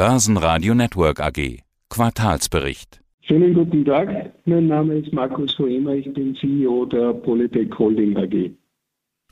Börsenradio 0.00 0.74
Network 0.74 1.20
AG. 1.20 1.58
Quartalsbericht. 1.90 3.02
Schönen 3.20 3.52
guten 3.52 3.84
Tag. 3.84 4.32
Mein 4.46 4.66
Name 4.66 4.94
ist 4.94 5.12
Markus 5.12 5.58
Hoemer. 5.58 5.92
Ich 5.92 6.10
bin 6.14 6.34
CEO 6.36 6.86
der 6.86 7.12
Polytech 7.12 7.68
Holding 7.78 8.16
AG. 8.16 8.50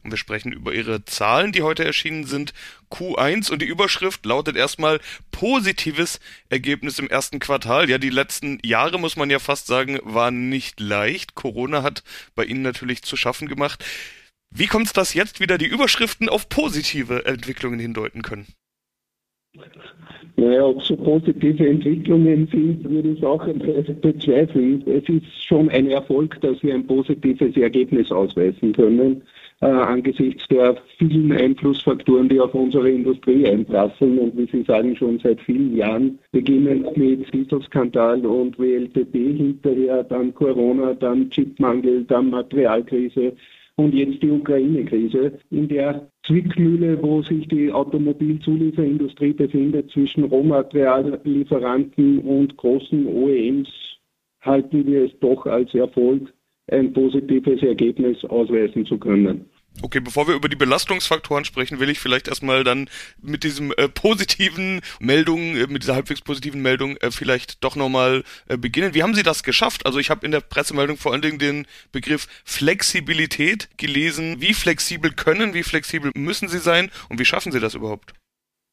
Und 0.02 0.10
wir 0.10 0.18
sprechen 0.18 0.52
über 0.52 0.74
Ihre 0.74 1.06
Zahlen, 1.06 1.52
die 1.52 1.62
heute 1.62 1.86
erschienen 1.86 2.24
sind. 2.24 2.52
Q1 2.90 3.50
und 3.50 3.62
die 3.62 3.66
Überschrift 3.66 4.26
lautet 4.26 4.56
erstmal 4.56 5.00
positives 5.30 6.20
Ergebnis 6.50 6.98
im 6.98 7.08
ersten 7.08 7.38
Quartal. 7.38 7.88
Ja, 7.88 7.96
die 7.96 8.10
letzten 8.10 8.58
Jahre, 8.62 9.00
muss 9.00 9.16
man 9.16 9.30
ja 9.30 9.38
fast 9.38 9.68
sagen, 9.68 9.98
waren 10.02 10.50
nicht 10.50 10.80
leicht. 10.80 11.34
Corona 11.34 11.82
hat 11.82 12.02
bei 12.34 12.44
Ihnen 12.44 12.60
natürlich 12.60 13.00
zu 13.00 13.16
schaffen 13.16 13.48
gemacht. 13.48 13.82
Wie 14.50 14.66
kommt 14.66 14.88
es, 14.88 14.92
dass 14.92 15.14
jetzt 15.14 15.40
wieder 15.40 15.56
die 15.56 15.64
Überschriften 15.64 16.28
auf 16.28 16.50
positive 16.50 17.24
Entwicklungen 17.24 17.80
hindeuten 17.80 18.20
können? 18.20 18.46
Naja, 20.36 20.64
ob 20.66 20.82
so 20.82 20.96
positive 20.96 21.66
Entwicklungen 21.66 22.46
sind, 22.52 22.88
würde 22.88 23.08
ich 23.08 23.24
auch 23.24 23.44
bezweifeln. 23.44 24.84
Es 24.86 25.08
ist 25.08 25.44
schon 25.44 25.68
ein 25.70 25.88
Erfolg, 25.88 26.40
dass 26.40 26.62
wir 26.62 26.74
ein 26.74 26.86
positives 26.86 27.56
Ergebnis 27.56 28.12
ausweisen 28.12 28.72
können, 28.72 29.22
äh, 29.60 29.66
angesichts 29.66 30.46
der 30.46 30.76
vielen 30.98 31.32
Einflussfaktoren, 31.32 32.28
die 32.28 32.38
auf 32.38 32.54
unsere 32.54 32.88
Industrie 32.88 33.48
einprasseln 33.48 34.18
und 34.18 34.36
wie 34.36 34.46
Sie 34.46 34.62
sagen, 34.62 34.94
schon 34.94 35.18
seit 35.18 35.40
vielen 35.40 35.76
Jahren, 35.76 36.20
beginnend 36.30 36.96
mit 36.96 37.34
Dieselskandal 37.34 38.24
und 38.24 38.56
WLTP 38.58 39.36
hinterher, 39.36 40.04
dann 40.04 40.32
Corona, 40.34 40.94
dann 40.94 41.28
Chipmangel, 41.30 42.04
dann 42.04 42.30
Materialkrise 42.30 43.32
und 43.74 43.94
jetzt 43.94 44.22
die 44.22 44.30
Ukraine-Krise, 44.30 45.32
in 45.50 45.66
der 45.66 46.08
Zwickmühle, 46.28 47.02
wo 47.02 47.22
sich 47.22 47.48
die 47.48 47.72
Automobilzulieferindustrie 47.72 49.32
befindet 49.32 49.90
zwischen 49.90 50.24
Rohmateriallieferanten 50.24 52.18
und 52.18 52.54
großen 52.58 53.06
OEMs, 53.06 53.68
halten 54.42 54.86
wir 54.86 55.04
es 55.04 55.18
doch 55.20 55.46
als 55.46 55.72
Erfolg, 55.74 56.32
ein 56.70 56.92
positives 56.92 57.62
Ergebnis 57.62 58.22
ausweisen 58.26 58.84
zu 58.84 58.98
können. 58.98 59.46
Okay, 59.80 60.00
bevor 60.00 60.26
wir 60.26 60.34
über 60.34 60.48
die 60.48 60.56
Belastungsfaktoren 60.56 61.44
sprechen, 61.44 61.78
will 61.78 61.88
ich 61.88 62.00
vielleicht 62.00 62.26
erstmal 62.26 62.64
dann 62.64 62.90
mit 63.22 63.44
diesem 63.44 63.72
äh, 63.76 63.88
positiven 63.88 64.80
Meldung, 64.98 65.56
äh, 65.56 65.68
mit 65.68 65.84
dieser 65.84 65.94
halbwegs 65.94 66.20
positiven 66.20 66.62
Meldung 66.62 66.96
äh, 66.96 67.12
vielleicht 67.12 67.62
doch 67.62 67.76
nochmal 67.76 68.24
äh, 68.48 68.56
beginnen. 68.56 68.94
Wie 68.94 69.04
haben 69.04 69.14
Sie 69.14 69.22
das 69.22 69.44
geschafft? 69.44 69.86
Also 69.86 70.00
ich 70.00 70.10
habe 70.10 70.26
in 70.26 70.32
der 70.32 70.40
Pressemeldung 70.40 70.96
vor 70.96 71.12
allen 71.12 71.22
Dingen 71.22 71.38
den 71.38 71.66
Begriff 71.92 72.26
Flexibilität 72.44 73.68
gelesen. 73.76 74.40
Wie 74.40 74.52
flexibel 74.52 75.12
können, 75.12 75.54
wie 75.54 75.62
flexibel 75.62 76.10
müssen 76.16 76.48
Sie 76.48 76.58
sein 76.58 76.90
und 77.08 77.20
wie 77.20 77.24
schaffen 77.24 77.52
Sie 77.52 77.60
das 77.60 77.74
überhaupt? 77.74 78.14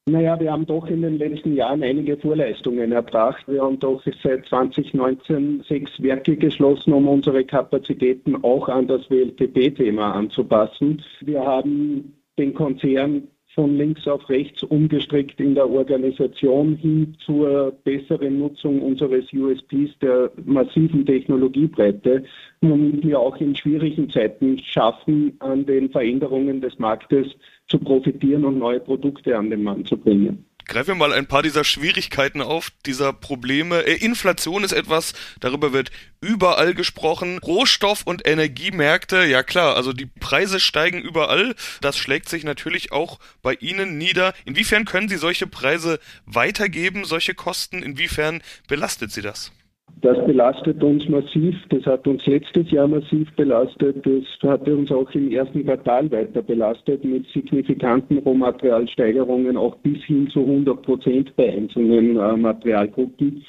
Naja, 0.08 0.38
wir 0.38 0.52
haben 0.52 0.66
doch 0.66 0.86
in 0.86 1.02
den 1.02 1.18
letzten 1.18 1.56
Jahren 1.56 1.82
einige 1.82 2.16
Vorleistungen 2.16 2.92
erbracht. 2.92 3.42
Wir 3.48 3.60
haben 3.60 3.80
doch 3.80 4.00
seit 4.22 4.46
2019 4.46 5.64
sechs 5.68 6.00
Werke 6.00 6.36
geschlossen, 6.36 6.92
um 6.92 7.08
unsere 7.08 7.44
Kapazitäten 7.44 8.36
auch 8.44 8.68
an 8.68 8.86
das 8.86 9.10
WLTP-Thema 9.10 10.12
anzupassen. 10.12 11.02
Wir 11.22 11.44
haben 11.44 12.16
den 12.38 12.54
Konzern 12.54 13.26
von 13.56 13.76
links 13.78 14.06
auf 14.06 14.28
rechts 14.28 14.62
umgestrickt 14.62 15.40
in 15.40 15.54
der 15.54 15.68
Organisation 15.68 16.76
hin 16.76 17.16
zur 17.24 17.72
besseren 17.84 18.38
Nutzung 18.38 18.82
unseres 18.82 19.32
USPs 19.32 19.98
der 20.02 20.30
massiven 20.44 21.06
Technologiebreite, 21.06 22.22
womit 22.60 23.04
wir 23.04 23.18
auch 23.18 23.38
in 23.38 23.56
schwierigen 23.56 24.10
Zeiten 24.10 24.58
schaffen, 24.58 25.32
an 25.38 25.64
den 25.64 25.88
Veränderungen 25.88 26.60
des 26.60 26.78
Marktes 26.78 27.28
zu 27.68 27.78
profitieren 27.78 28.44
und 28.44 28.58
neue 28.58 28.78
Produkte 28.78 29.36
an 29.36 29.48
den 29.48 29.62
Mann 29.62 29.86
zu 29.86 29.96
bringen. 29.96 30.44
Greifen 30.68 30.88
wir 30.88 30.94
mal 30.96 31.12
ein 31.12 31.26
paar 31.26 31.42
dieser 31.42 31.62
Schwierigkeiten 31.62 32.42
auf, 32.42 32.72
dieser 32.86 33.12
Probleme. 33.12 33.82
Äh, 33.82 33.94
Inflation 33.94 34.64
ist 34.64 34.72
etwas, 34.72 35.14
darüber 35.38 35.72
wird 35.72 35.92
überall 36.20 36.74
gesprochen. 36.74 37.38
Rohstoff- 37.38 38.02
und 38.04 38.26
Energiemärkte, 38.26 39.24
ja 39.24 39.44
klar, 39.44 39.76
also 39.76 39.92
die 39.92 40.06
Preise 40.06 40.58
steigen 40.58 41.00
überall. 41.00 41.54
Das 41.80 41.96
schlägt 41.96 42.28
sich 42.28 42.42
natürlich 42.42 42.90
auch 42.90 43.20
bei 43.42 43.54
Ihnen 43.54 43.96
nieder. 43.96 44.34
Inwiefern 44.44 44.84
können 44.86 45.08
Sie 45.08 45.18
solche 45.18 45.46
Preise 45.46 46.00
weitergeben, 46.24 47.04
solche 47.04 47.34
Kosten? 47.34 47.82
Inwiefern 47.84 48.42
belastet 48.66 49.12
Sie 49.12 49.22
das? 49.22 49.52
Das 50.02 50.24
belastet 50.26 50.82
uns 50.84 51.08
massiv. 51.08 51.56
Das 51.70 51.84
hat 51.86 52.06
uns 52.06 52.24
letztes 52.26 52.70
Jahr 52.70 52.86
massiv 52.86 53.34
belastet. 53.34 54.04
Das 54.04 54.50
hatte 54.50 54.76
uns 54.76 54.92
auch 54.92 55.10
im 55.12 55.32
ersten 55.32 55.64
Quartal 55.64 56.10
weiter 56.10 56.42
belastet 56.42 57.04
mit 57.04 57.26
signifikanten 57.28 58.18
Rohmaterialsteigerungen, 58.18 59.56
auch 59.56 59.74
bis 59.76 60.02
hin 60.04 60.28
zu 60.28 60.40
100 60.40 60.82
Prozent 60.82 61.34
bei 61.36 61.52
einzelnen 61.52 62.16
äh, 62.16 62.36
Materialgruppen. 62.36 63.42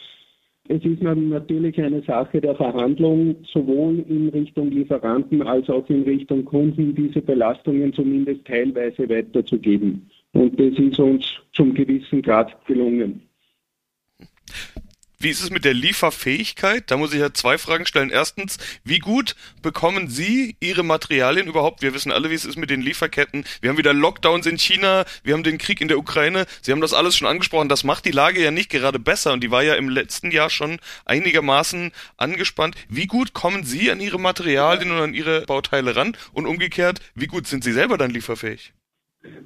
Es 0.70 0.84
ist 0.84 1.02
natürlich 1.02 1.82
eine 1.82 2.02
Sache 2.02 2.42
der 2.42 2.56
Verhandlung, 2.56 3.36
sowohl 3.54 4.00
in 4.10 4.30
Richtung 4.30 4.70
Lieferanten 4.70 5.42
als 5.42 5.70
auch 5.70 5.90
in 5.90 6.04
Richtung 6.04 6.44
Kunden, 6.44 6.94
diese 6.94 7.22
Belastungen 7.22 7.94
zumindest 7.94 8.46
teilweise 8.46 9.08
weiterzugeben. 9.10 10.10
Und 10.34 10.60
das 10.60 10.78
ist 10.78 11.00
uns 11.00 11.26
zum 11.54 11.74
gewissen 11.74 12.22
Grad 12.22 12.54
gelungen. 12.66 13.27
Wie 15.20 15.30
ist 15.30 15.42
es 15.42 15.50
mit 15.50 15.66
der 15.66 15.74
Lieferfähigkeit? 15.74 16.92
Da 16.92 16.98
muss 16.98 17.12
ich 17.12 17.20
ja 17.20 17.34
zwei 17.34 17.58
Fragen 17.58 17.88
stellen. 17.88 18.12
Erstens, 18.12 18.60
wie 18.84 19.00
gut 19.00 19.36
bekommen 19.64 20.10
Sie 20.10 20.56
Ihre 20.60 20.84
Materialien 20.84 21.48
überhaupt? 21.48 21.82
Wir 21.82 21.96
wissen 21.96 22.12
alle, 22.12 22.30
wie 22.30 22.36
es 22.36 22.46
ist 22.46 22.56
mit 22.56 22.70
den 22.70 22.82
Lieferketten. 22.82 23.44
Wir 23.60 23.72
haben 23.72 23.80
wieder 23.80 23.96
Lockdowns 23.96 24.46
in 24.46 24.60
China, 24.60 25.06
wir 25.24 25.34
haben 25.34 25.42
den 25.42 25.58
Krieg 25.58 25.82
in 25.82 25.88
der 25.88 25.98
Ukraine. 25.98 26.46
Sie 26.62 26.72
haben 26.72 26.82
das 26.82 26.94
alles 26.94 27.18
schon 27.18 27.28
angesprochen. 27.28 27.68
Das 27.68 27.84
macht 27.84 28.06
die 28.06 28.12
Lage 28.12 28.44
ja 28.44 28.52
nicht 28.52 28.70
gerade 28.70 29.00
besser 29.00 29.34
und 29.34 29.44
die 29.44 29.50
war 29.50 29.64
ja 29.64 29.74
im 29.74 29.90
letzten 29.90 30.30
Jahr 30.30 30.52
schon 30.52 30.78
einigermaßen 31.06 31.94
angespannt. 32.18 32.76
Wie 32.88 33.08
gut 33.08 33.34
kommen 33.34 33.64
Sie 33.64 33.90
an 33.90 34.00
Ihre 34.00 34.20
Materialien 34.20 34.92
und 34.92 35.00
an 35.00 35.14
Ihre 35.16 35.42
Bauteile 35.48 35.96
ran? 35.96 36.16
Und 36.32 36.46
umgekehrt, 36.46 37.02
wie 37.16 37.26
gut 37.26 37.48
sind 37.48 37.64
Sie 37.64 37.74
selber 37.74 37.98
dann 37.98 38.12
lieferfähig? 38.12 38.72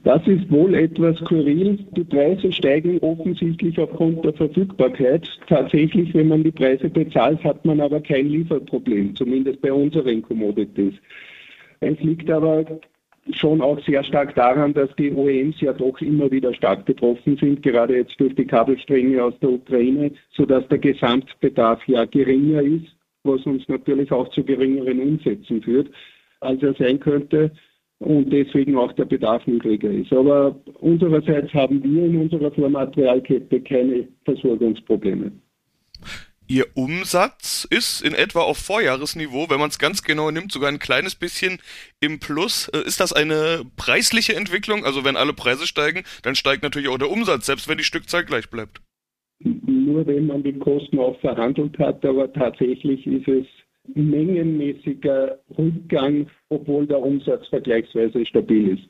Das 0.03 0.25
ist 0.25 0.49
wohl 0.49 0.73
etwas 0.73 1.17
skurril. 1.17 1.77
Die 1.95 2.03
Preise 2.03 2.51
steigen 2.51 2.97
offensichtlich 2.99 3.77
aufgrund 3.79 4.25
der 4.25 4.33
Verfügbarkeit. 4.33 5.27
Tatsächlich, 5.47 6.13
wenn 6.15 6.27
man 6.27 6.43
die 6.43 6.51
Preise 6.51 6.89
bezahlt, 6.89 7.43
hat 7.43 7.63
man 7.65 7.79
aber 7.79 8.01
kein 8.01 8.27
Lieferproblem, 8.27 9.15
zumindest 9.15 9.61
bei 9.61 9.71
unseren 9.71 10.23
Commodities. 10.23 10.95
Es 11.81 11.99
liegt 11.99 12.31
aber 12.31 12.65
schon 13.33 13.61
auch 13.61 13.79
sehr 13.85 14.03
stark 14.03 14.33
daran, 14.33 14.73
dass 14.73 14.89
die 14.97 15.13
OEMs 15.13 15.61
ja 15.61 15.73
doch 15.73 16.01
immer 16.01 16.31
wieder 16.31 16.53
stark 16.55 16.85
betroffen 16.85 17.37
sind, 17.37 17.61
gerade 17.61 17.97
jetzt 17.97 18.19
durch 18.19 18.33
die 18.33 18.45
Kabelstränge 18.45 19.23
aus 19.23 19.37
der 19.39 19.51
Ukraine, 19.51 20.11
sodass 20.31 20.67
der 20.69 20.79
Gesamtbedarf 20.79 21.87
ja 21.87 22.05
geringer 22.05 22.61
ist, 22.63 22.87
was 23.23 23.45
uns 23.45 23.67
natürlich 23.69 24.11
auch 24.11 24.29
zu 24.29 24.43
geringeren 24.43 24.99
Umsätzen 24.99 25.61
führt, 25.61 25.91
als 26.39 26.63
er 26.63 26.73
sein 26.73 26.99
könnte 26.99 27.51
und 28.01 28.31
deswegen 28.31 28.77
auch 28.77 28.91
der 28.93 29.05
Bedarf 29.05 29.45
niedriger 29.45 29.91
ist. 29.91 30.11
Aber 30.11 30.55
unsererseits 30.79 31.53
haben 31.53 31.83
wir 31.83 32.03
in 32.03 32.17
unserer 32.17 32.51
Vormaterialkette 32.51 33.61
keine 33.61 34.07
Versorgungsprobleme. 34.25 35.31
Ihr 36.47 36.65
Umsatz 36.73 37.65
ist 37.69 38.01
in 38.01 38.13
etwa 38.13 38.41
auf 38.41 38.57
Vorjahresniveau, 38.57 39.49
wenn 39.49 39.59
man 39.59 39.69
es 39.69 39.79
ganz 39.79 40.01
genau 40.01 40.31
nimmt, 40.31 40.51
sogar 40.51 40.69
ein 40.69 40.79
kleines 40.79 41.15
bisschen 41.15 41.59
im 42.01 42.19
Plus. 42.19 42.67
Äh, 42.69 42.85
ist 42.85 42.99
das 42.99 43.13
eine 43.13 43.61
preisliche 43.77 44.35
Entwicklung? 44.35 44.83
Also 44.83 45.05
wenn 45.05 45.15
alle 45.15 45.33
Preise 45.33 45.67
steigen, 45.67 46.03
dann 46.23 46.35
steigt 46.35 46.63
natürlich 46.63 46.89
auch 46.89 46.97
der 46.97 47.11
Umsatz, 47.11 47.45
selbst 47.45 47.69
wenn 47.69 47.77
die 47.77 47.83
Stückzahl 47.83 48.25
gleich 48.25 48.49
bleibt. 48.49 48.81
Nur 49.43 50.05
wenn 50.07 50.25
man 50.27 50.43
die 50.43 50.57
Kosten 50.57 50.99
auch 50.99 51.17
verhandelt 51.21 51.77
hat, 51.79 52.03
aber 52.03 52.33
tatsächlich 52.33 53.05
ist 53.07 53.27
es 53.27 53.45
mengenmäßiger 53.93 55.39
Rückgang, 55.57 56.27
obwohl 56.49 56.87
der 56.87 56.99
Umsatz 56.99 57.47
vergleichsweise 57.47 58.25
stabil 58.25 58.77
ist. 58.77 58.83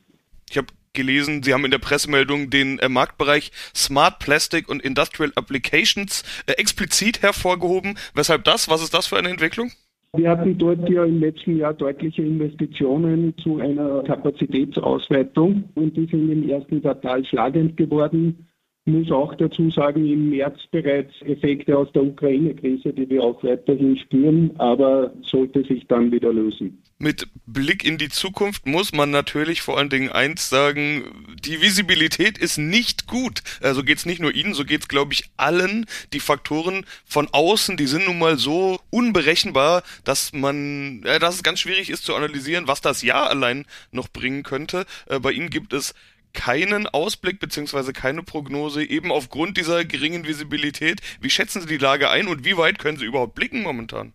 Ich 0.49 0.57
habe 0.57 0.67
gelesen, 0.93 1.43
Sie 1.43 1.53
haben 1.53 1.65
in 1.65 1.71
der 1.71 1.79
Pressemeldung 1.79 2.49
den 2.49 2.79
äh, 2.79 2.89
Marktbereich 2.89 3.51
Smart 3.73 4.19
Plastic 4.19 4.67
und 4.69 4.81
Industrial 4.81 5.31
Applications 5.35 6.23
äh, 6.47 6.53
explizit 6.53 7.21
hervorgehoben. 7.21 7.97
Weshalb 8.13 8.43
das? 8.43 8.69
Was 8.69 8.83
ist 8.83 8.93
das 8.93 9.07
für 9.07 9.17
eine 9.17 9.29
Entwicklung? 9.29 9.71
Wir 10.13 10.29
hatten 10.29 10.57
dort 10.57 10.89
ja 10.89 11.05
im 11.05 11.21
letzten 11.21 11.55
Jahr 11.55 11.73
deutliche 11.73 12.21
Investitionen 12.21 13.33
zu 13.41 13.59
einer 13.59 14.03
Kapazitätsausweitung 14.03 15.69
und 15.75 15.95
die 15.95 16.05
sind 16.07 16.29
im 16.29 16.49
ersten 16.49 16.81
Quartal 16.81 17.23
schlagend 17.25 17.77
geworden 17.77 18.45
muss 18.85 19.11
auch 19.11 19.35
dazu 19.35 19.69
sagen, 19.69 20.05
im 20.07 20.29
März 20.29 20.57
bereits 20.71 21.13
Effekte 21.21 21.77
aus 21.77 21.91
der 21.93 22.03
Ukraine-Krise, 22.03 22.93
die 22.93 23.07
wir 23.09 23.21
auch 23.21 23.43
weiterhin 23.43 23.95
spüren, 23.97 24.51
aber 24.57 25.13
sollte 25.21 25.63
sich 25.63 25.85
dann 25.87 26.11
wieder 26.11 26.33
lösen. 26.33 26.81
Mit 26.97 27.27
Blick 27.45 27.83
in 27.83 27.97
die 27.97 28.09
Zukunft 28.09 28.65
muss 28.65 28.91
man 28.91 29.11
natürlich 29.11 29.61
vor 29.61 29.77
allen 29.77 29.89
Dingen 29.89 30.09
eins 30.09 30.49
sagen, 30.49 31.03
die 31.43 31.61
Visibilität 31.61 32.37
ist 32.37 32.57
nicht 32.57 33.07
gut. 33.07 33.41
Also 33.61 33.83
geht's 33.83 34.05
nicht 34.05 34.21
nur 34.21 34.33
Ihnen, 34.33 34.53
so 34.53 34.65
geht's 34.65 34.87
glaube 34.87 35.13
ich 35.13 35.25
allen. 35.37 35.85
Die 36.13 36.19
Faktoren 36.19 36.85
von 37.05 37.27
außen, 37.31 37.77
die 37.77 37.87
sind 37.87 38.05
nun 38.05 38.19
mal 38.19 38.37
so 38.37 38.79
unberechenbar, 38.89 39.83
dass 40.03 40.33
man, 40.33 41.03
ja, 41.05 41.19
dass 41.19 41.35
es 41.35 41.43
ganz 41.43 41.59
schwierig 41.59 41.89
ist 41.89 42.03
zu 42.03 42.15
analysieren, 42.15 42.67
was 42.67 42.81
das 42.81 43.01
Jahr 43.01 43.29
allein 43.29 43.65
noch 43.91 44.07
bringen 44.07 44.43
könnte. 44.43 44.85
Äh, 45.07 45.19
bei 45.19 45.31
Ihnen 45.31 45.49
gibt 45.49 45.73
es 45.73 45.93
keinen 46.33 46.87
Ausblick 46.87 47.39
beziehungsweise 47.39 47.93
keine 47.93 48.23
Prognose, 48.23 48.83
eben 48.83 49.11
aufgrund 49.11 49.57
dieser 49.57 49.85
geringen 49.85 50.27
Visibilität. 50.27 51.01
Wie 51.21 51.29
schätzen 51.29 51.61
Sie 51.61 51.67
die 51.67 51.77
Lage 51.77 52.09
ein 52.09 52.27
und 52.27 52.45
wie 52.45 52.57
weit 52.57 52.79
können 52.79 52.97
Sie 52.97 53.05
überhaupt 53.05 53.35
blicken 53.35 53.61
momentan? 53.61 54.13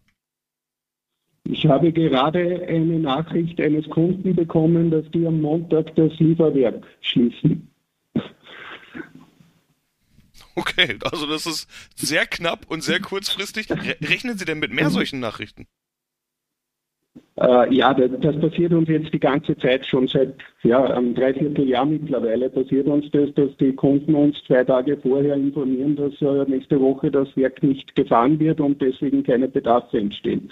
Ich 1.49 1.67
habe 1.67 1.93
gerade 1.93 2.67
eine 2.69 2.99
Nachricht 2.99 3.61
eines 3.61 3.89
Kunden 3.89 4.35
bekommen, 4.35 4.91
dass 4.91 5.09
die 5.13 5.27
am 5.27 5.41
Montag 5.41 5.95
das 5.95 6.13
Lieferwerk 6.19 6.85
schließen. 7.01 7.71
Okay, 10.57 10.99
also 11.05 11.27
das 11.27 11.47
ist 11.47 11.69
sehr 11.95 12.27
knapp 12.27 12.71
und 12.71 12.83
sehr 12.83 12.99
kurzfristig. 12.99 13.69
Rechnen 13.71 14.39
Sie 14.39 14.47
denn 14.47 14.59
mit 14.59 14.73
mehr 14.73 14.89
solchen 14.91 15.21
Nachrichten? 15.21 15.67
Äh, 17.39 17.75
ja, 17.75 17.93
das, 17.93 18.11
das, 18.21 18.41
passiert 18.41 18.73
uns 18.73 18.89
jetzt 18.89 19.13
die 19.13 19.21
ganze 19.21 19.57
Zeit 19.59 19.85
schon 19.85 20.09
seit 20.09 20.35
ja, 20.63 20.83
einem 20.85 21.15
Dreivierteljahr 21.15 21.85
mittlerweile 21.85 22.49
passiert 22.49 22.87
uns 22.87 23.11
das, 23.11 23.33
dass 23.35 23.55
die 23.59 23.75
Kunden 23.75 24.15
uns 24.15 24.43
zwei 24.47 24.65
Tage 24.65 24.97
vorher 24.97 25.35
informieren, 25.35 25.97
dass 25.97 26.15
äh, 26.23 26.51
nächste 26.51 26.81
Woche 26.81 27.11
das 27.11 27.29
Werk 27.37 27.63
nicht 27.63 27.95
gefahren 27.95 28.39
wird 28.41 28.61
und 28.61 28.81
deswegen 28.81 29.23
keine 29.23 29.49
Bedarfe 29.49 29.99
entstehen. 29.99 30.51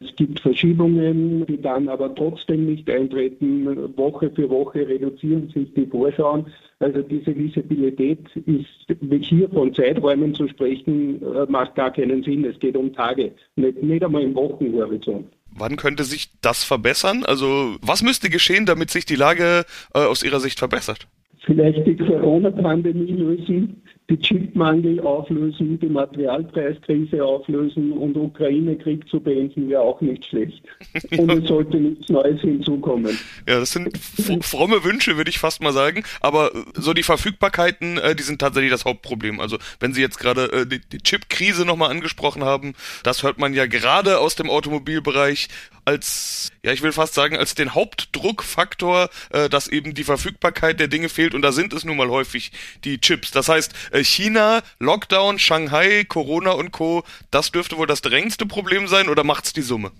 Es 0.00 0.14
gibt 0.14 0.40
Verschiebungen, 0.40 1.46
die 1.46 1.60
dann 1.60 1.88
aber 1.88 2.14
trotzdem 2.14 2.66
nicht 2.66 2.88
eintreten. 2.90 3.96
Woche 3.96 4.30
für 4.30 4.50
Woche 4.50 4.86
reduzieren 4.86 5.48
sich 5.48 5.72
die 5.72 5.86
Vorschauen. 5.86 6.46
Also 6.80 7.00
diese 7.00 7.34
Visibilität 7.34 8.20
ist, 8.44 9.24
hier 9.24 9.48
von 9.48 9.72
Zeiträumen 9.72 10.34
zu 10.34 10.46
sprechen, 10.48 11.22
äh, 11.22 11.46
macht 11.48 11.74
gar 11.76 11.90
keinen 11.90 12.22
Sinn. 12.22 12.44
Es 12.44 12.58
geht 12.58 12.76
um 12.76 12.92
Tage, 12.92 13.32
nicht, 13.56 13.82
nicht 13.82 14.04
einmal 14.04 14.22
im 14.22 14.34
Wochenhorizont. 14.34 15.26
Wann 15.58 15.76
könnte 15.76 16.04
sich 16.04 16.30
das 16.40 16.64
verbessern? 16.64 17.24
Also 17.24 17.76
was 17.80 18.02
müsste 18.02 18.30
geschehen, 18.30 18.66
damit 18.66 18.90
sich 18.90 19.06
die 19.06 19.16
Lage 19.16 19.64
äh, 19.94 20.00
aus 20.00 20.22
Ihrer 20.22 20.40
Sicht 20.40 20.58
verbessert? 20.58 21.08
Vielleicht 21.44 21.86
die 21.86 21.96
Corona-Pandemie 21.96 23.12
lösen, 23.12 23.82
die 24.08 24.18
Chipmangel 24.18 25.00
auflösen, 25.00 25.80
die 25.80 25.88
Materialpreiskrise 25.88 27.24
auflösen 27.24 27.90
und 27.90 28.16
Ukraine-Krieg 28.16 29.08
zu 29.08 29.18
beenden, 29.18 29.68
wäre 29.68 29.80
auch 29.80 30.00
nicht 30.00 30.24
schlecht. 30.26 30.62
Und 31.18 31.30
es 31.32 31.48
sollte 31.48 31.76
nichts 31.76 32.08
Neues 32.08 32.40
hinzukommen. 32.40 33.18
Ja, 33.48 33.58
das 33.58 33.72
sind 33.72 33.98
fromme 34.42 34.84
Wünsche, 34.84 35.16
würde 35.16 35.30
ich 35.30 35.38
fast 35.38 35.60
mal 35.60 35.72
sagen. 35.72 36.04
Aber 36.20 36.54
äh, 36.54 36.58
so 36.74 36.94
die 36.94 37.02
Verfügbarkeiten, 37.02 37.98
äh, 37.98 38.14
die 38.14 38.22
sind 38.22 38.40
tatsächlich 38.40 38.70
das 38.70 38.84
Hauptproblem. 38.84 39.40
Also 39.40 39.58
wenn 39.80 39.92
Sie 39.92 40.02
jetzt 40.02 40.18
gerade 40.18 40.52
äh, 40.52 40.66
die, 40.66 40.80
die 40.80 40.98
Chip-Krise 40.98 41.64
nochmal 41.64 41.90
angesprochen 41.90 42.44
haben, 42.44 42.74
das 43.02 43.24
hört 43.24 43.38
man 43.38 43.54
ja 43.54 43.66
gerade 43.66 44.20
aus 44.20 44.36
dem 44.36 44.50
Automobilbereich 44.50 45.48
als, 45.84 46.50
ja, 46.64 46.72
ich 46.72 46.82
will 46.82 46.90
fast 46.90 47.14
sagen, 47.14 47.36
als 47.36 47.54
den 47.54 47.72
Hauptdruckfaktor, 47.72 49.08
dass 49.30 49.68
eben 49.68 49.94
die 49.94 50.02
Verfügbarkeit 50.02 50.80
der 50.80 50.88
Dinge 50.88 51.08
fehlt. 51.08 51.32
Und 51.32 51.42
da 51.42 51.52
sind 51.52 51.72
es 51.72 51.84
nun 51.84 51.96
mal 51.96 52.08
häufig 52.08 52.50
die 52.82 53.00
Chips. 53.00 53.30
Das 53.30 53.48
heißt, 53.48 53.72
China, 54.04 54.60
Lockdown, 54.80 55.38
Shanghai, 55.38 56.04
Corona 56.08 56.52
und 56.52 56.72
Co., 56.72 57.02
das 57.30 57.50
dürfte 57.52 57.76
wohl 57.76 57.86
das 57.86 58.02
drängendste 58.02 58.46
Problem 58.46 58.86
sein 58.86 59.08
oder 59.08 59.24
macht's 59.24 59.52
die 59.52 59.62
Summe? 59.62 59.90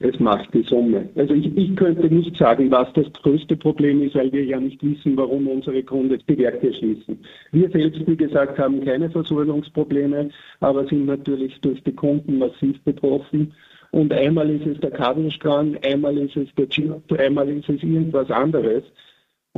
Es 0.00 0.18
macht 0.20 0.54
die 0.54 0.62
Summe. 0.62 1.08
Also 1.16 1.34
ich, 1.34 1.56
ich, 1.56 1.74
könnte 1.74 2.06
nicht 2.06 2.36
sagen, 2.36 2.70
was 2.70 2.92
das 2.92 3.12
größte 3.14 3.56
Problem 3.56 4.00
ist, 4.02 4.14
weil 4.14 4.30
wir 4.32 4.44
ja 4.44 4.60
nicht 4.60 4.80
wissen, 4.80 5.16
warum 5.16 5.48
unsere 5.48 5.82
Kunden 5.82 6.22
die 6.28 6.38
Werke 6.38 6.72
schließen. 6.72 7.18
Wir 7.50 7.68
selbst, 7.70 8.06
wie 8.06 8.16
gesagt, 8.16 8.60
haben 8.60 8.84
keine 8.84 9.10
Versorgungsprobleme, 9.10 10.30
aber 10.60 10.86
sind 10.86 11.06
natürlich 11.06 11.58
durch 11.62 11.82
die 11.82 11.94
Kunden 11.94 12.38
massiv 12.38 12.80
betroffen. 12.84 13.52
Und 13.90 14.12
einmal 14.12 14.48
ist 14.50 14.66
es 14.66 14.78
der 14.80 14.92
Kabelstrang, 14.92 15.76
einmal 15.82 16.16
ist 16.16 16.36
es 16.36 16.48
der 16.56 16.68
Chip, 16.68 16.92
einmal 17.18 17.48
ist 17.48 17.68
es 17.68 17.82
irgendwas 17.82 18.30
anderes. 18.30 18.84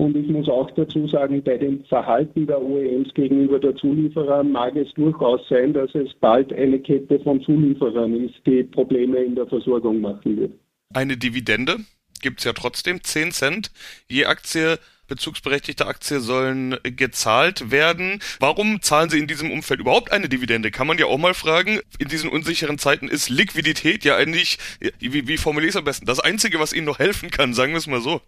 Und 0.01 0.17
ich 0.17 0.29
muss 0.29 0.49
auch 0.49 0.71
dazu 0.71 1.07
sagen, 1.09 1.43
bei 1.43 1.59
dem 1.59 1.85
Verhalten 1.85 2.47
der 2.47 2.59
OEMs 2.59 3.13
gegenüber 3.13 3.59
der 3.59 3.77
Zulieferer 3.77 4.43
mag 4.43 4.75
es 4.75 4.91
durchaus 4.95 5.47
sein, 5.51 5.75
dass 5.75 5.95
es 5.95 6.15
bald 6.15 6.55
eine 6.55 6.79
Kette 6.79 7.21
von 7.21 7.43
Zulieferern 7.43 8.15
ist, 8.25 8.35
die 8.47 8.63
Probleme 8.63 9.19
in 9.19 9.35
der 9.35 9.47
Versorgung 9.47 10.01
machen 10.01 10.39
wird. 10.39 10.53
Eine 10.95 11.19
Dividende 11.19 11.77
gibt 12.23 12.39
es 12.39 12.47
ja 12.47 12.55
trotzdem, 12.55 13.05
10 13.05 13.33
Cent 13.33 13.71
je 14.09 14.25
Aktie 14.25 14.79
bezugsberechtigte 15.07 15.87
Aktie 15.87 16.21
sollen 16.21 16.79
gezahlt 16.83 17.71
werden. 17.71 18.21
Warum 18.39 18.81
zahlen 18.81 19.11
Sie 19.11 19.19
in 19.19 19.27
diesem 19.27 19.51
Umfeld 19.51 19.81
überhaupt 19.81 20.13
eine 20.13 20.31
Dividende? 20.31 20.71
Kann 20.71 20.87
man 20.87 20.97
ja 20.97 21.07
auch 21.07 21.19
mal 21.19 21.35
fragen. 21.35 21.81
In 21.99 22.09
diesen 22.09 22.31
unsicheren 22.31 22.79
Zeiten 22.79 23.07
ist 23.07 23.29
Liquidität 23.29 24.05
ja 24.05 24.17
eigentlich, 24.17 24.57
wie, 24.99 25.29
wie 25.29 25.37
formuliere 25.37 25.69
ich 25.69 25.75
es 25.75 25.79
am 25.79 25.85
besten, 25.85 26.07
das 26.07 26.21
Einzige, 26.21 26.59
was 26.59 26.73
Ihnen 26.73 26.87
noch 26.87 27.01
helfen 27.01 27.31
kann, 27.31 27.53
sagen 27.53 27.73
wir 27.73 27.79
es 27.79 27.87
mal 27.87 28.01
so. 28.01 28.23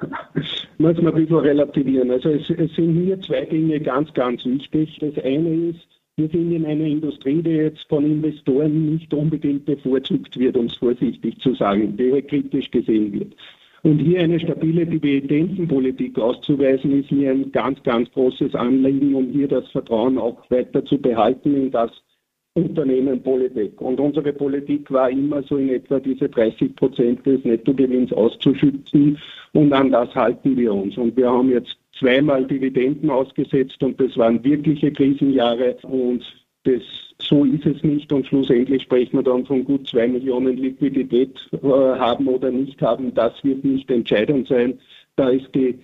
Muss 0.78 0.96
man 1.02 1.08
ein 1.08 1.22
bisschen 1.22 1.36
relativieren. 1.36 2.10
Also 2.10 2.30
es, 2.30 2.48
es 2.50 2.74
sind 2.76 3.02
hier 3.02 3.20
zwei 3.20 3.44
Dinge 3.44 3.80
ganz, 3.80 4.12
ganz 4.14 4.44
wichtig. 4.44 4.96
Das 5.00 5.24
eine 5.24 5.70
ist, 5.70 5.80
wir 6.16 6.28
sind 6.28 6.52
in 6.52 6.64
einer 6.64 6.84
Industrie, 6.84 7.42
die 7.42 7.50
jetzt 7.50 7.84
von 7.88 8.04
Investoren 8.04 8.92
nicht 8.92 9.12
unbedingt 9.12 9.66
bevorzugt 9.66 10.38
wird, 10.38 10.56
um 10.56 10.66
es 10.66 10.76
vorsichtig 10.76 11.38
zu 11.40 11.54
sagen, 11.54 11.96
die 11.96 12.22
kritisch 12.22 12.70
gesehen 12.70 13.12
wird. 13.12 13.34
Und 13.82 13.98
hier 13.98 14.20
eine 14.20 14.38
stabile 14.40 14.86
Dividendenpolitik 14.86 16.18
auszuweisen, 16.18 17.00
ist 17.00 17.12
mir 17.12 17.30
ein 17.30 17.50
ganz, 17.52 17.82
ganz 17.82 18.10
großes 18.12 18.54
Anliegen, 18.54 19.14
um 19.14 19.30
hier 19.30 19.48
das 19.48 19.68
Vertrauen 19.70 20.18
auch 20.18 20.48
weiter 20.50 20.84
zu 20.84 20.98
behalten 20.98 21.54
in 21.54 21.70
das 21.70 21.90
Unternehmen 22.58 23.22
Politik. 23.22 23.80
Und 23.80 24.00
unsere 24.00 24.32
Politik 24.32 24.90
war 24.90 25.10
immer 25.10 25.42
so 25.42 25.56
in 25.56 25.70
etwa 25.70 26.00
diese 26.00 26.28
30 26.28 26.74
Prozent 26.76 27.24
des 27.24 27.44
Nettogewinns 27.44 28.12
auszuschütten 28.12 29.18
und 29.52 29.72
an 29.72 29.90
das 29.90 30.14
halten 30.14 30.56
wir 30.56 30.72
uns. 30.72 30.96
Und 30.96 31.16
wir 31.16 31.30
haben 31.30 31.50
jetzt 31.50 31.76
zweimal 31.98 32.44
Dividenden 32.44 33.10
ausgesetzt 33.10 33.82
und 33.82 34.00
das 34.00 34.16
waren 34.16 34.42
wirkliche 34.44 34.92
Krisenjahre 34.92 35.76
und 35.82 36.24
das, 36.64 36.82
so 37.20 37.44
ist 37.44 37.64
es 37.64 37.82
nicht 37.82 38.12
und 38.12 38.26
schlussendlich 38.26 38.82
sprechen 38.82 39.18
wir 39.18 39.22
dann 39.22 39.46
von 39.46 39.64
gut 39.64 39.88
zwei 39.88 40.06
Millionen 40.08 40.56
Liquidität 40.56 41.34
äh, 41.52 41.66
haben 41.66 42.26
oder 42.26 42.50
nicht 42.50 42.80
haben. 42.82 43.14
Das 43.14 43.32
wird 43.42 43.64
nicht 43.64 43.90
entscheidend 43.90 44.48
sein. 44.48 44.78
Da 45.16 45.30
ist 45.30 45.48
die 45.54 45.78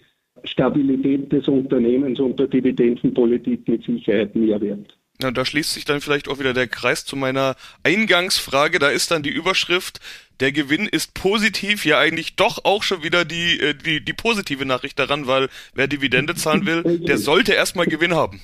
Stabilität 0.44 1.32
des 1.32 1.48
Unternehmens 1.48 2.20
und 2.20 2.38
der 2.38 2.48
Dividendenpolitik 2.48 3.66
mit 3.68 3.84
Sicherheit 3.84 4.34
mehr 4.34 4.60
wert. 4.60 4.96
Ja, 5.22 5.30
da 5.30 5.44
schließt 5.44 5.72
sich 5.72 5.84
dann 5.84 6.00
vielleicht 6.00 6.28
auch 6.28 6.40
wieder 6.40 6.54
der 6.54 6.66
Kreis 6.66 7.04
zu 7.04 7.14
meiner 7.16 7.54
Eingangsfrage. 7.84 8.80
Da 8.80 8.88
ist 8.88 9.10
dann 9.10 9.22
die 9.22 9.30
Überschrift, 9.30 10.00
der 10.40 10.50
Gewinn 10.50 10.86
ist 10.86 11.14
positiv, 11.14 11.84
ja 11.84 11.98
eigentlich 11.98 12.34
doch 12.34 12.64
auch 12.64 12.82
schon 12.82 13.04
wieder 13.04 13.24
die, 13.24 13.60
äh, 13.60 13.74
die, 13.74 14.04
die 14.04 14.12
positive 14.12 14.66
Nachricht 14.66 14.98
daran, 14.98 15.26
weil 15.26 15.48
wer 15.74 15.86
Dividende 15.86 16.34
zahlen 16.34 16.66
will, 16.66 16.98
der 16.98 17.18
sollte 17.18 17.52
erstmal 17.52 17.86
Gewinn 17.86 18.14
haben. 18.14 18.40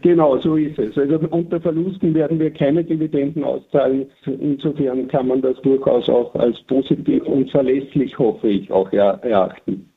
Genau, 0.00 0.38
so 0.38 0.56
ist 0.56 0.78
es. 0.78 0.96
Also 0.96 1.18
unter 1.18 1.60
Verlusten 1.60 2.14
werden 2.14 2.38
wir 2.38 2.50
keine 2.50 2.84
Dividenden 2.84 3.44
auszahlen. 3.44 4.06
Insofern 4.24 5.08
kann 5.08 5.26
man 5.28 5.42
das 5.42 5.60
durchaus 5.62 6.08
auch 6.08 6.34
als 6.36 6.60
positiv 6.62 7.24
und 7.24 7.50
verlässlich, 7.50 8.16
hoffe 8.18 8.48
ich, 8.48 8.70
auch 8.70 8.90
erachten. 8.92 9.90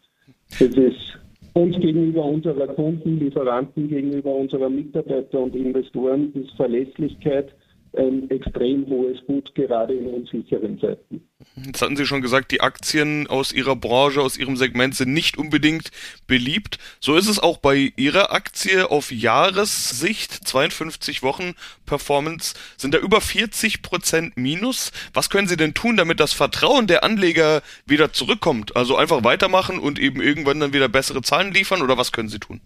Es 0.52 0.76
ist 0.76 1.19
uns 1.54 1.76
gegenüber 1.80 2.26
unserer 2.26 2.68
Kunden, 2.68 3.20
Lieferanten, 3.20 3.88
gegenüber 3.90 4.34
unserer 4.34 4.70
Mitarbeiter 4.70 5.40
und 5.40 5.56
Investoren 5.56 6.32
ist 6.34 6.52
Verlässlichkeit 6.56 7.54
ein 7.98 8.30
extrem 8.30 8.86
hohes 8.88 9.18
Gut, 9.26 9.54
gerade 9.56 9.94
in 9.94 10.08
unsicheren 10.08 10.80
Zeiten. 10.80 11.22
Jetzt 11.56 11.82
hatten 11.82 11.96
Sie 11.96 12.06
schon 12.06 12.22
gesagt, 12.22 12.52
die 12.52 12.62
Aktien 12.62 13.28
aus 13.28 13.54
Ihrer 13.54 13.76
Branche, 13.76 14.22
aus 14.22 14.38
Ihrem 14.38 14.56
Segment 14.56 14.96
sind 14.96 15.14
nicht 15.14 15.38
unbedingt 15.38 15.92
beliebt. 16.28 16.78
So 17.00 17.16
ist 17.16 17.28
es 17.28 17.42
auch 17.42 17.58
bei 17.58 17.92
Ihrer 17.96 18.32
Aktie 18.32 18.90
auf 18.90 19.12
Jahressicht, 19.12 20.32
52 20.32 21.24
Wochen 21.24 21.54
Performance, 21.86 22.56
sind 22.78 22.94
da 22.94 23.00
über 23.00 23.22
40 23.22 23.82
Prozent 23.82 24.38
Minus. 24.38 24.92
Was 25.14 25.30
können 25.30 25.48
Sie 25.48 25.58
denn 25.58 25.74
tun, 25.74 25.98
damit 25.98 26.20
das 26.20 26.34
Vertrauen 26.34 26.88
der 26.88 27.04
Anleger 27.04 27.62
wieder 27.86 28.14
zurückkommt? 28.14 28.76
Also 28.76 28.96
einfach 28.96 29.24
weitermachen 29.24 29.80
und 29.80 30.00
eben 30.00 30.22
irgendwann 30.22 30.60
dann 30.60 30.74
wieder 30.74 30.90
bessere 30.90 31.22
Zahlen 31.22 31.54
liefern 31.54 31.82
oder 31.82 31.98
was 31.98 32.12
können 32.12 32.30
Sie 32.30 32.40
tun? 32.40 32.62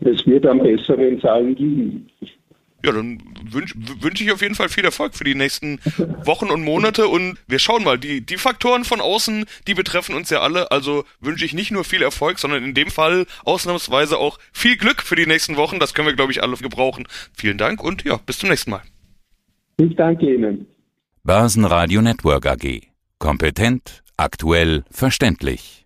Es 0.00 0.26
wird 0.26 0.46
an 0.46 0.60
besseren 0.60 1.20
Zahlen 1.20 1.56
liegen. 1.56 2.10
Ja, 2.84 2.92
dann 2.92 3.20
wünsche 3.50 3.74
wünsch 3.76 4.20
ich 4.20 4.30
auf 4.30 4.40
jeden 4.40 4.54
Fall 4.54 4.68
viel 4.68 4.84
Erfolg 4.84 5.14
für 5.14 5.24
die 5.24 5.34
nächsten 5.34 5.80
Wochen 6.24 6.50
und 6.50 6.62
Monate 6.62 7.08
und 7.08 7.36
wir 7.48 7.58
schauen 7.58 7.82
mal, 7.82 7.98
die, 7.98 8.20
die 8.20 8.36
Faktoren 8.36 8.84
von 8.84 9.00
außen, 9.00 9.46
die 9.66 9.74
betreffen 9.74 10.14
uns 10.14 10.30
ja 10.30 10.40
alle, 10.40 10.70
also 10.70 11.04
wünsche 11.20 11.44
ich 11.44 11.54
nicht 11.54 11.72
nur 11.72 11.82
viel 11.82 12.02
Erfolg, 12.02 12.38
sondern 12.38 12.62
in 12.62 12.74
dem 12.74 12.90
Fall 12.90 13.26
ausnahmsweise 13.44 14.16
auch 14.18 14.38
viel 14.52 14.76
Glück 14.76 15.02
für 15.02 15.16
die 15.16 15.26
nächsten 15.26 15.56
Wochen, 15.56 15.80
das 15.80 15.92
können 15.92 16.06
wir 16.06 16.14
glaube 16.14 16.30
ich 16.30 16.42
alle 16.42 16.56
gebrauchen. 16.56 17.08
Vielen 17.36 17.58
Dank 17.58 17.82
und 17.82 18.04
ja, 18.04 18.18
bis 18.24 18.38
zum 18.38 18.48
nächsten 18.48 18.70
Mal. 18.70 18.82
Ich 19.78 19.94
danke 19.96 20.32
Ihnen. 20.32 20.66
Börsenradio 21.24 22.00
Network 22.00 22.46
AG. 22.46 22.88
Kompetent, 23.18 24.02
aktuell, 24.16 24.84
verständlich. 24.90 25.77